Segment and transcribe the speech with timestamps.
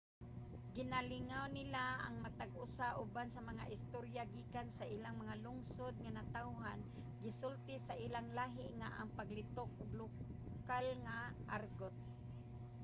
[0.75, 6.15] ginalingaw nila ang matag usa uban sa mga istorya gikan sa ilang mga lungsod nga
[6.17, 6.79] natawhan
[7.23, 11.17] gisulti sa ilang lahi nga mga paglitok ug lokal nga
[11.57, 11.95] argot,